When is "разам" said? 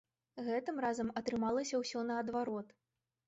0.85-1.11